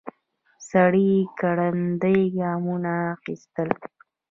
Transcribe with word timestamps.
سړی 0.69 1.11
ګړندي 1.39 2.19
ګامونه 2.37 2.91
اخيستل. 3.15 3.69